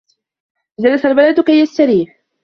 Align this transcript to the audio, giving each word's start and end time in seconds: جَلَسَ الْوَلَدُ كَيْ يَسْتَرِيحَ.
جَلَسَ 0.79 1.05
الْوَلَدُ 1.05 1.39
كَيْ 1.39 1.59
يَسْتَرِيحَ. 1.61 2.21